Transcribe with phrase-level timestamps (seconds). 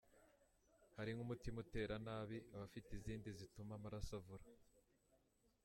[0.97, 4.45] Hari nk’umutima utera nabi, abafite izindi zituma amaraso avura